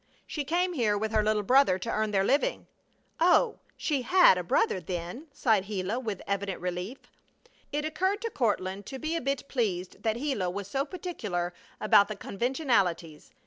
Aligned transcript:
"She 0.25 0.43
came 0.43 0.73
here 0.73 0.97
with 0.97 1.11
her 1.11 1.21
little 1.23 1.43
brother 1.43 1.77
to 1.77 1.91
earn 1.91 2.09
their 2.09 2.23
living." 2.23 2.65
"Oh, 3.19 3.59
she 3.77 4.01
had 4.01 4.35
a 4.35 4.41
brother, 4.43 4.79
then!" 4.79 5.27
sighed 5.31 5.67
Gila 5.67 5.99
with 5.99 6.23
evident 6.25 6.59
relief. 6.59 6.97
It 7.71 7.85
occurred 7.85 8.19
to 8.23 8.31
Courtland 8.31 8.87
to 8.87 8.97
be 8.97 9.15
a 9.15 9.21
bit 9.21 9.47
pleased 9.47 10.01
that 10.01 10.17
Gila 10.17 10.49
was 10.49 10.67
so 10.67 10.85
particular 10.85 11.53
about 11.79 12.07
the 12.07 12.15
conventionalities. 12.15 13.29